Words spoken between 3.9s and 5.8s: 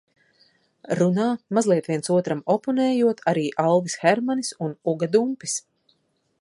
Hermanis un Uga Dumpis.